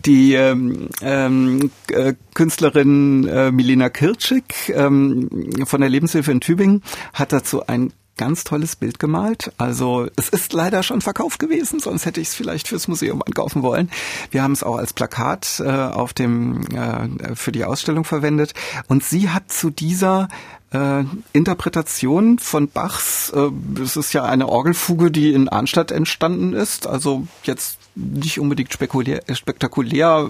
[0.05, 5.29] Die ähm, ähm, äh, Künstlerin äh, Milena Kirczyk ähm,
[5.65, 9.53] von der Lebenshilfe in Tübingen hat dazu ein ganz tolles Bild gemalt.
[9.57, 13.63] Also es ist leider schon verkauft gewesen, sonst hätte ich es vielleicht fürs Museum ankaufen
[13.63, 13.91] wollen.
[14.31, 18.55] Wir haben es auch als Plakat äh, auf dem äh, für die Ausstellung verwendet.
[18.89, 20.29] Und sie hat zu dieser
[20.73, 23.51] äh, Interpretation von Bachs, äh,
[23.83, 29.23] es ist ja eine Orgelfuge, die in Arnstadt entstanden ist, also jetzt nicht unbedingt spekulär,
[29.33, 30.29] spektakulär,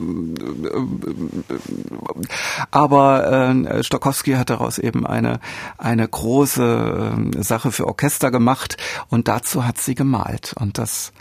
[2.71, 5.39] aber äh, Stokowski hat daraus eben eine,
[5.79, 8.77] eine große äh, Sache für Orchester gemacht
[9.09, 10.55] und dazu hat sie gemalt.
[10.59, 11.13] Und das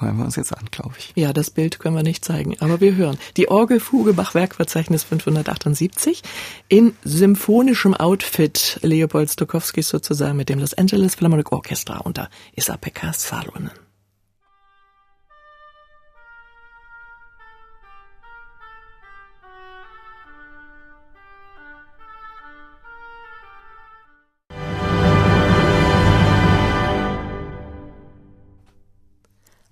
[0.00, 1.12] hören wir uns jetzt an, glaube ich.
[1.14, 3.18] Ja, das Bild können wir nicht zeigen, aber wir hören.
[3.36, 6.22] Die Orgelfuge Bachwerkverzeichnis 578
[6.68, 13.85] in symphonischem Outfit Leopold Stokowskis sozusagen mit dem Los Angeles Philharmonic Orchestra unter Esa-Pekka Salonen.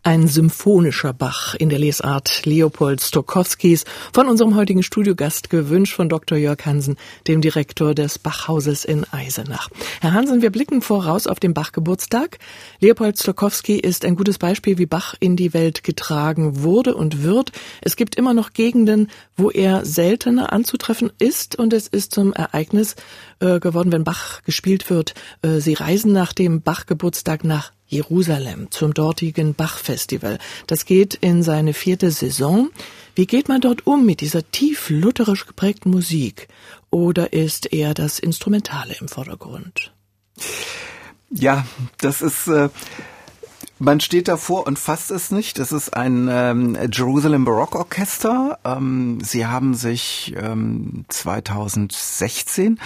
[0.06, 6.36] Ein symphonischer Bach in der Lesart Leopold Stokowskis von unserem heutigen Studiogast gewünscht von Dr.
[6.36, 9.70] Jörg Hansen, dem Direktor des Bachhauses in Eisenach.
[10.02, 12.38] Herr Hansen, wir blicken voraus auf den Bachgeburtstag.
[12.80, 17.52] Leopold Stokowski ist ein gutes Beispiel, wie Bach in die Welt getragen wurde und wird.
[17.80, 22.96] Es gibt immer noch Gegenden, wo er seltener anzutreffen ist und es ist zum Ereignis
[23.40, 25.14] äh, geworden, wenn Bach gespielt wird.
[25.40, 30.38] Äh, Sie reisen nach dem Bachgeburtstag nach Jerusalem, zum dortigen Bach-Festival.
[30.66, 32.70] Das geht in seine vierte Saison.
[33.14, 36.48] Wie geht man dort um mit dieser tief lutherisch geprägten Musik?
[36.90, 39.92] Oder ist eher das Instrumentale im Vordergrund?
[41.30, 41.66] Ja,
[41.98, 42.48] das ist.
[42.48, 42.68] Äh
[43.80, 45.58] man steht davor und fasst es nicht.
[45.58, 48.58] Es ist ein ähm, Jerusalem Baroque Orchester.
[48.64, 52.78] Ähm, sie haben sich ähm, 2016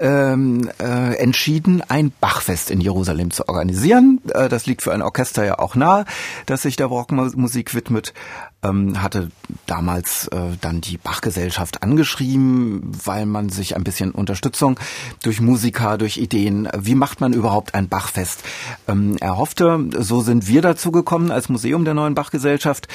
[0.00, 4.20] ähm, äh, entschieden, ein Bachfest in Jerusalem zu organisieren.
[4.32, 6.04] Äh, das liegt für ein Orchester ja auch nahe,
[6.46, 8.14] das sich der Barockmusik widmet
[8.62, 9.30] ähm, hatte
[9.66, 14.78] damals äh, dann die Bachgesellschaft angeschrieben, weil man sich ein bisschen Unterstützung
[15.22, 18.42] durch Musiker, durch Ideen, wie macht man überhaupt ein Bachfest,
[18.88, 19.88] ähm, erhoffte.
[19.98, 22.88] So sind wir dazu gekommen als Museum der neuen Bachgesellschaft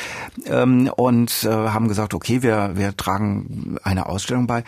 [0.46, 4.64] ähm, und äh, haben gesagt, okay, wir, wir tragen eine Ausstellung bei.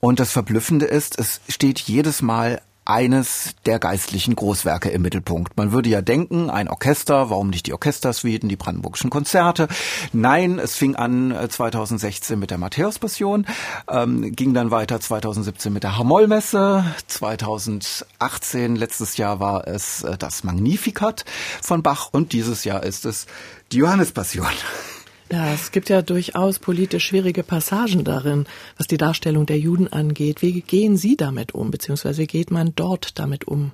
[0.00, 2.60] Und das Verblüffende ist, es steht jedes Mal
[2.90, 5.56] eines der geistlichen Großwerke im Mittelpunkt.
[5.56, 9.68] Man würde ja denken, ein Orchester, warum nicht die Orchestersuiten, die brandenburgischen Konzerte?
[10.12, 13.46] Nein, es fing an 2016 äh, mit der Matthäus-Passion,
[13.88, 20.42] ähm, ging dann weiter 2017 mit der Hamollmesse, 2018, letztes Jahr war es äh, das
[20.42, 21.24] Magnificat
[21.62, 23.26] von Bach und dieses Jahr ist es
[23.70, 24.48] die Johannespassion.
[25.32, 30.42] Ja, es gibt ja durchaus politisch schwierige Passagen darin, was die Darstellung der Juden angeht.
[30.42, 33.70] Wie gehen Sie damit um, beziehungsweise geht man dort damit um?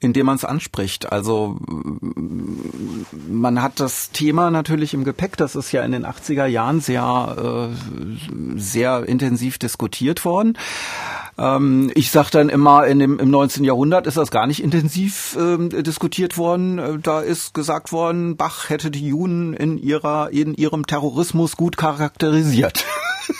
[0.00, 1.12] Indem man es anspricht.
[1.12, 1.58] Also
[3.28, 5.36] man hat das Thema natürlich im Gepäck.
[5.36, 10.56] Das ist ja in den 80er Jahren sehr, äh, sehr intensiv diskutiert worden.
[11.36, 13.64] Ähm, ich sage dann immer, in dem, im 19.
[13.64, 16.78] Jahrhundert ist das gar nicht intensiv äh, diskutiert worden.
[16.78, 21.76] Äh, da ist gesagt worden, Bach hätte die Juden in ihrer in ihrem Terrorismus gut
[21.76, 22.84] charakterisiert.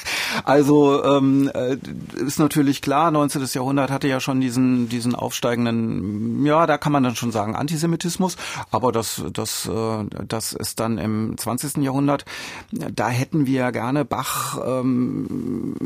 [0.44, 1.76] Also ähm, äh,
[2.16, 3.44] ist natürlich klar, 19.
[3.52, 8.36] Jahrhundert hatte ja schon diesen diesen aufsteigenden, ja, da kann man dann schon sagen Antisemitismus,
[8.70, 11.76] aber das das äh, das ist dann im 20.
[11.78, 12.24] Jahrhundert,
[12.72, 15.76] da hätten wir gerne Bach ähm,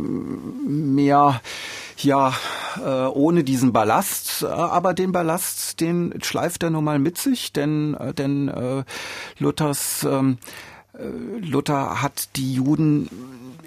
[0.66, 1.40] mehr
[1.98, 2.32] ja
[2.82, 7.94] äh, ohne diesen Ballast, aber den Ballast, den schleift er nun mal mit sich, denn
[7.94, 8.84] äh, denn äh,
[9.38, 10.46] Luthers ähm, äh,
[11.40, 13.08] Luther hat die Juden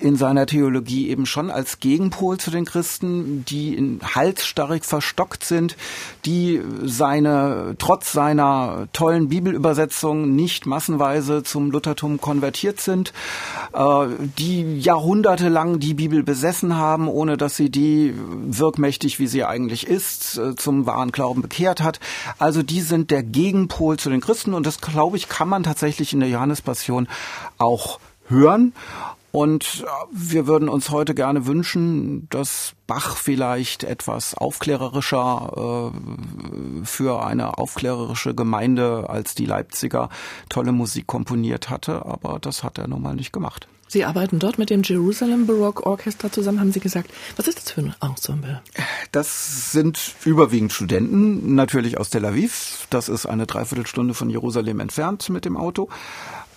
[0.01, 5.77] in seiner Theologie eben schon als Gegenpol zu den Christen, die in halsstarrig verstockt sind,
[6.25, 13.13] die seine, trotz seiner tollen Bibelübersetzung nicht massenweise zum Luthertum konvertiert sind,
[13.73, 19.87] äh, die jahrhundertelang die Bibel besessen haben, ohne dass sie die wirkmächtig, wie sie eigentlich
[19.87, 21.99] ist, äh, zum wahren Glauben bekehrt hat.
[22.39, 26.13] Also die sind der Gegenpol zu den Christen und das, glaube ich, kann man tatsächlich
[26.13, 27.07] in der Johannespassion
[27.57, 28.73] auch hören.
[29.31, 37.25] Und äh, wir würden uns heute gerne wünschen, dass Bach vielleicht etwas aufklärerischer äh, für
[37.25, 40.09] eine aufklärerische Gemeinde als die Leipziger
[40.49, 43.67] tolle Musik komponiert hatte, aber das hat er nun mal nicht gemacht.
[43.91, 47.11] Sie arbeiten dort mit dem Jerusalem Baroque Orchestra zusammen, haben Sie gesagt.
[47.35, 48.61] Was ist das für ein Ensemble?
[49.11, 52.87] Das sind überwiegend Studenten, natürlich aus Tel Aviv.
[52.89, 55.89] Das ist eine Dreiviertelstunde von Jerusalem entfernt mit dem Auto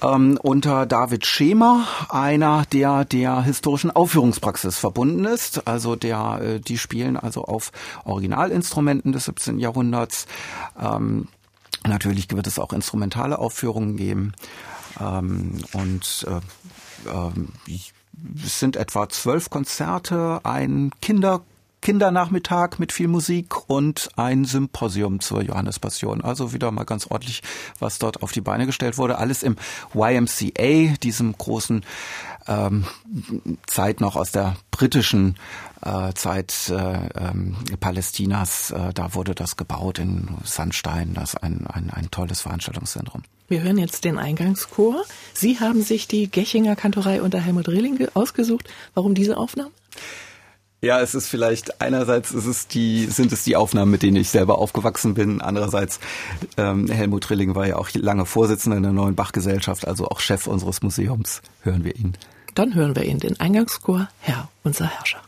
[0.00, 5.66] ähm, unter David Schemer, einer, der der historischen Aufführungspraxis verbunden ist.
[5.66, 7.72] Also der, äh, die spielen also auf
[8.04, 9.58] Originalinstrumenten des 17.
[9.58, 10.26] Jahrhunderts.
[10.80, 11.26] Ähm,
[11.84, 14.34] natürlich wird es auch instrumentale Aufführungen geben.
[15.00, 17.78] Ähm, und äh, äh,
[18.44, 21.42] es sind etwa zwölf Konzerte, ein Kinder
[21.84, 26.22] Kindernachmittag mit viel Musik und ein Symposium zur Johannespassion.
[26.22, 27.42] Also wieder mal ganz ordentlich,
[27.78, 29.18] was dort auf die Beine gestellt wurde.
[29.18, 29.56] Alles im
[29.92, 31.84] YMCA, diesem großen
[32.48, 32.86] ähm,
[33.66, 35.36] Zeit noch aus der britischen
[35.82, 38.70] äh, Zeit äh, ähm, Palästinas.
[38.70, 41.12] Äh, da wurde das gebaut in Sandstein.
[41.12, 43.24] Das ist ein, ein, ein tolles Veranstaltungszentrum.
[43.48, 45.04] Wir hören jetzt den Eingangschor.
[45.34, 48.70] Sie haben sich die Gechinger Kantorei unter Helmut Rehling ausgesucht.
[48.94, 49.70] Warum diese Aufnahme?
[50.84, 54.28] Ja, es ist vielleicht einerseits ist es die, sind es die Aufnahmen, mit denen ich
[54.28, 55.40] selber aufgewachsen bin.
[55.40, 55.98] Andererseits
[56.58, 60.46] ähm, Helmut Trilling war ja auch lange Vorsitzender in der neuen Bachgesellschaft, also auch Chef
[60.46, 61.40] unseres Museums.
[61.62, 62.12] Hören wir ihn.
[62.54, 65.22] Dann hören wir ihn, den Eingangschor Herr, unser Herrscher.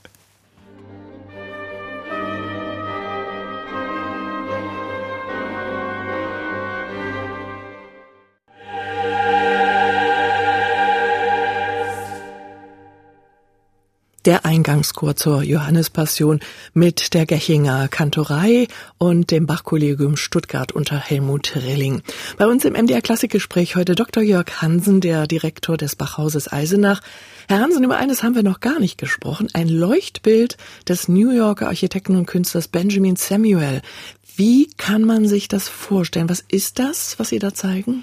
[14.27, 16.41] Der Eingangschor zur Johannespassion
[16.75, 18.67] mit der Gechinger Kantorei
[18.99, 22.03] und dem Bachkollegium Stuttgart unter Helmut Rilling.
[22.37, 24.25] Bei uns im MDR Klassikgespräch heute Dr.
[24.25, 27.03] Jörg Hansen, der Direktor des Bachhauses Eisenach.
[27.49, 29.49] Herr Hansen, über eines haben wir noch gar nicht gesprochen.
[29.53, 30.57] Ein Leuchtbild
[30.89, 33.81] des New Yorker Architekten und Künstlers Benjamin Samuel.
[34.35, 36.29] Wie kann man sich das vorstellen?
[36.29, 38.03] Was ist das, was Sie da zeigen?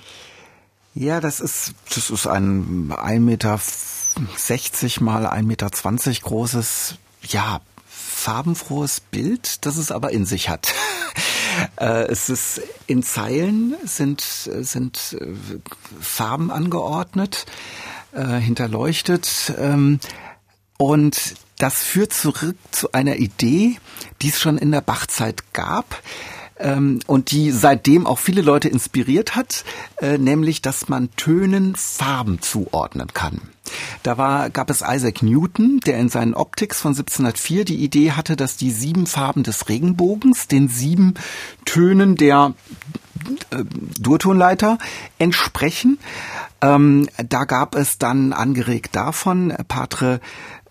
[0.95, 3.59] Ja, das ist, das ist ein 1,60 Meter
[4.99, 5.69] mal 1,20 Meter
[6.21, 6.95] großes,
[7.27, 10.73] ja, farbenfrohes Bild, das es aber in sich hat.
[11.77, 15.59] Äh, es ist in Zeilen sind, sind äh,
[16.01, 17.45] Farben angeordnet,
[18.11, 19.53] äh, hinterleuchtet.
[19.59, 19.99] Ähm,
[20.77, 23.77] und das führt zurück zu einer Idee,
[24.21, 26.01] die es schon in der Bachzeit gab
[26.59, 29.63] ähm, und die seitdem auch viele Leute inspiriert hat,
[29.97, 33.41] äh, nämlich, dass man Tönen Farben zuordnen kann.
[34.03, 38.35] Da war, gab es Isaac Newton, der in seinen Optics von 1704 die Idee hatte,
[38.35, 41.15] dass die sieben Farben des Regenbogens den sieben
[41.65, 42.53] Tönen der
[43.51, 43.63] äh,
[43.99, 44.77] Durtonleiter
[45.17, 45.97] entsprechen.
[46.61, 50.19] Ähm, da gab es dann angeregt davon Patre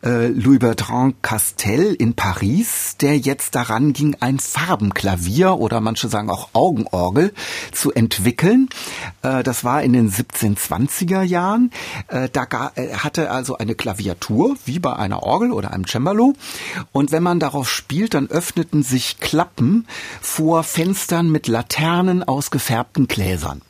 [0.02, 6.30] äh, Louis Bertrand Castel in Paris, der jetzt daran ging, ein Farbenklavier oder manche sagen
[6.30, 7.32] auch Augenorgel
[7.72, 8.68] zu entwickeln.
[9.22, 11.70] Äh, das war in den 1720er Jahren.
[12.08, 12.46] Äh, da
[12.98, 16.34] hatte also eine Klaviatur, wie bei einer Orgel oder einem Cembalo.
[16.92, 19.86] Und wenn man darauf spielt, dann öffneten sich Klappen
[20.20, 23.62] vor Fenstern mit Laternen aus gefärbten Gläsern.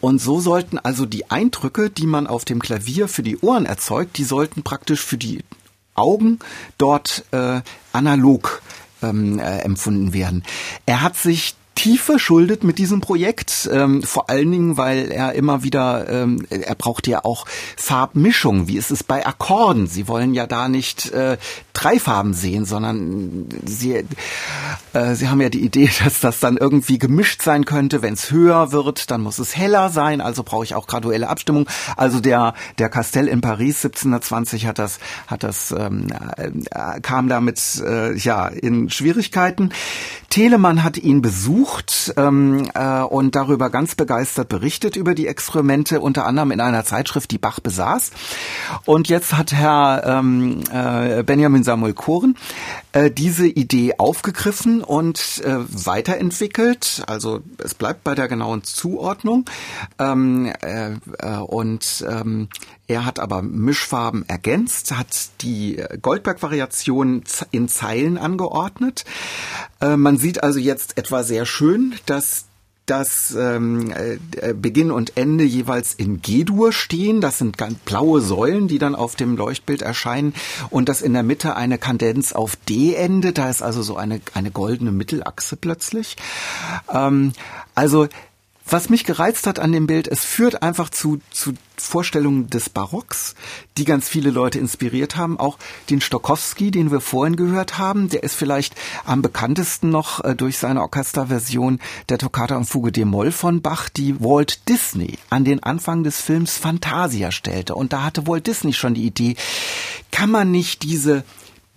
[0.00, 4.18] Und so sollten also die Eindrücke, die man auf dem Klavier für die Ohren erzeugt,
[4.18, 5.44] die sollten praktisch für die
[5.94, 6.38] Augen
[6.78, 7.60] dort äh,
[7.92, 8.62] analog
[9.02, 10.44] ähm, äh, empfunden werden.
[10.84, 15.62] Er hat sich tief verschuldet mit diesem Projekt, ähm, vor allen Dingen, weil er immer
[15.62, 18.66] wieder, ähm, er braucht ja auch Farbmischung.
[18.66, 19.86] Wie ist es bei Akkorden?
[19.86, 21.36] Sie wollen ja da nicht äh,
[21.74, 24.04] drei Farben sehen, sondern sie,
[24.94, 28.02] äh, sie haben ja die Idee, dass das dann irgendwie gemischt sein könnte.
[28.02, 30.20] Wenn es höher wird, dann muss es heller sein.
[30.20, 31.68] Also brauche ich auch graduelle Abstimmung.
[31.96, 37.60] Also der der Castell in Paris 1720 hat das hat das ähm, äh, kam damit
[37.84, 39.70] äh, ja in Schwierigkeiten.
[40.30, 46.26] Telemann hat ihn besucht ähm, äh, und darüber ganz begeistert berichtet über die Experimente, unter
[46.26, 48.10] anderem in einer Zeitschrift, die Bach besaß.
[48.84, 52.36] Und jetzt hat Herr ähm, äh, Benjamin Samuel Koren
[52.92, 57.02] äh, diese Idee aufgegriffen und äh, weiterentwickelt.
[57.06, 59.44] Also es bleibt bei der genauen Zuordnung.
[59.98, 62.48] Ähm, äh, äh, und ähm,
[62.88, 69.04] er hat aber Mischfarben ergänzt, hat die Goldberg-Variation in Zeilen angeordnet.
[69.80, 72.46] Äh, man sieht also jetzt etwa sehr schön, dass
[72.86, 77.20] dass ähm, äh, Beginn und Ende jeweils in G-Dur stehen.
[77.20, 80.34] Das sind ganz blaue Säulen, die dann auf dem Leuchtbild erscheinen.
[80.70, 83.38] Und dass in der Mitte eine Kandenz auf D endet.
[83.38, 86.16] Da ist also so eine, eine goldene Mittelachse plötzlich.
[86.88, 87.32] Ähm,
[87.74, 88.06] also
[88.68, 93.34] was mich gereizt hat an dem Bild, es führt einfach zu, zu Vorstellungen des Barocks,
[93.76, 95.38] die ganz viele Leute inspiriert haben.
[95.38, 95.58] Auch
[95.90, 98.74] den Stokowski, den wir vorhin gehört haben, der ist vielleicht
[99.04, 103.88] am bekanntesten noch äh, durch seine Orchesterversion der Toccata und Fuge de Moll von Bach,
[103.88, 107.74] die Walt Disney an den Anfang des Films Fantasia stellte.
[107.74, 109.36] Und da hatte Walt Disney schon die Idee,
[110.10, 111.24] kann man nicht diese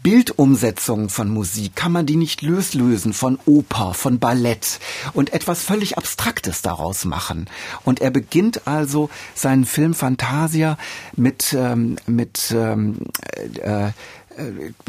[0.01, 4.79] Bildumsetzungen von Musik kann man die nicht löslösen von Oper, von Ballett
[5.13, 7.47] und etwas völlig Abstraktes daraus machen.
[7.83, 10.77] Und er beginnt also seinen Film Fantasia
[11.15, 12.99] mit, ähm, mit, ähm,
[13.61, 13.91] äh, äh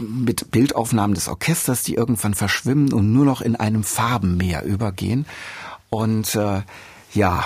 [0.01, 5.27] mit Bildaufnahmen des Orchesters, die irgendwann verschwimmen und nur noch in einem Farbenmeer übergehen.
[5.88, 6.62] Und äh,
[7.12, 7.44] ja,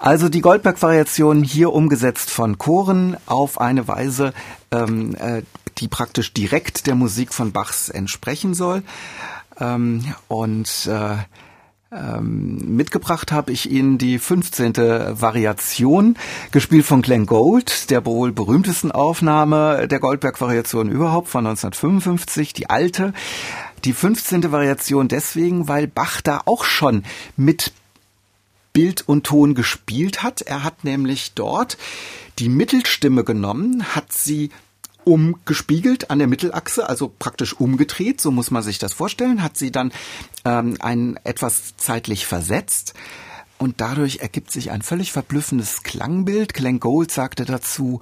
[0.00, 4.32] also die Goldberg-Variation hier umgesetzt von Choren auf eine Weise,
[4.72, 5.42] ähm, äh,
[5.78, 8.82] die praktisch direkt der Musik von Bachs entsprechen soll.
[9.58, 11.16] Ähm, und äh,
[11.92, 14.76] ähm, mitgebracht habe ich Ihnen die 15.
[14.76, 16.16] Variation,
[16.50, 23.12] gespielt von Glenn Gold, der wohl berühmtesten Aufnahme der Goldberg-Variation überhaupt von 1955, die alte.
[23.84, 24.50] Die 15.
[24.50, 27.04] Variation deswegen, weil Bach da auch schon
[27.36, 27.72] mit
[28.72, 30.42] Bild und Ton gespielt hat.
[30.42, 31.78] Er hat nämlich dort
[32.38, 34.50] die Mittelstimme genommen, hat sie
[35.06, 39.70] umgespiegelt an der Mittelachse, also praktisch umgedreht, so muss man sich das vorstellen, hat sie
[39.70, 39.92] dann
[40.44, 42.94] ähm, ein etwas zeitlich versetzt.
[43.58, 46.52] Und dadurch ergibt sich ein völlig verblüffendes Klangbild.
[46.52, 48.00] Glenn Gold sagte dazu,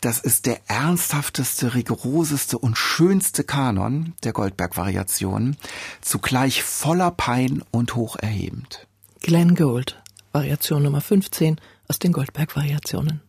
[0.00, 5.56] das ist der ernsthafteste, rigoroseste und schönste Kanon der Goldberg-Variationen,
[6.02, 8.86] zugleich voller Pein und hocherhebend.
[9.20, 10.00] Glenn Gold,
[10.32, 13.22] Variation Nummer 15 aus den Goldberg-Variationen.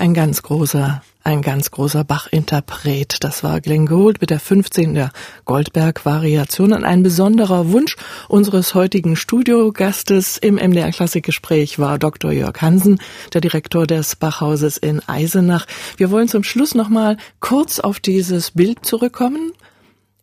[0.00, 3.22] Ein ganz großer ein ganz großer Bach-Interpret.
[3.22, 4.94] Das war Glenn Gould mit der 15.
[4.94, 5.10] der
[5.44, 6.72] Goldberg-Variation.
[6.72, 7.96] Und ein besonderer Wunsch
[8.26, 12.32] unseres heutigen Studiogastes im MDR Klassikgespräch war Dr.
[12.32, 12.98] Jörg Hansen,
[13.34, 15.66] der Direktor des Bachhauses in Eisenach.
[15.98, 19.52] Wir wollen zum Schluss nochmal kurz auf dieses Bild zurückkommen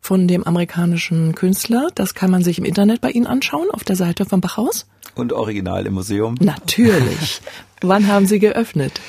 [0.02, 1.90] von dem amerikanischen Künstler.
[1.94, 4.88] Das kann man sich im Internet bei Ihnen anschauen, auf der Seite vom Bachhaus.
[5.14, 6.34] Und original im Museum.
[6.40, 7.42] Natürlich.
[7.82, 9.00] Wann haben Sie geöffnet?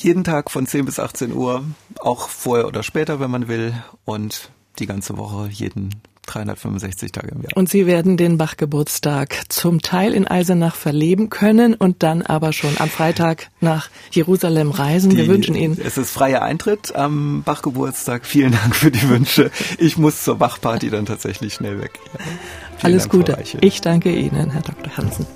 [0.00, 1.64] Jeden Tag von 10 bis 18 Uhr,
[2.00, 3.74] auch vorher oder später, wenn man will,
[4.04, 5.90] und die ganze Woche jeden
[6.28, 7.56] 365 Tage im Jahr.
[7.56, 12.76] Und Sie werden den Bachgeburtstag zum Teil in Eisenach verleben können und dann aber schon
[12.78, 15.10] am Freitag nach Jerusalem reisen.
[15.10, 15.78] Die, Wir wünschen Ihnen.
[15.82, 18.26] Es ist freier Eintritt am Bachgeburtstag.
[18.26, 19.50] Vielen Dank für die Wünsche.
[19.78, 21.98] Ich muss zur Bachparty dann tatsächlich schnell weg.
[22.12, 22.24] Ja.
[22.82, 23.38] Alles Dank, Gute.
[23.60, 24.96] Ich danke Ihnen, Herr Dr.
[24.96, 25.26] Hansen.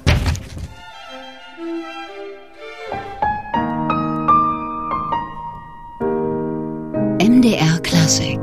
[7.32, 8.41] MDR Classic